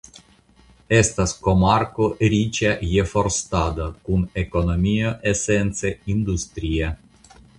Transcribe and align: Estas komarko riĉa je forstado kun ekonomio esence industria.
Estas 0.99 1.33
komarko 1.47 2.07
riĉa 2.33 2.71
je 2.95 3.03
forstado 3.11 3.85
kun 4.07 4.25
ekonomio 4.45 5.13
esence 5.35 5.95
industria. 6.17 6.91